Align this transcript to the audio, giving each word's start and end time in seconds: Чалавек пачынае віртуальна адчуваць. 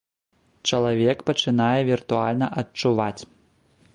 Чалавек 0.69 1.19
пачынае 1.27 1.79
віртуальна 1.91 2.47
адчуваць. 2.61 3.21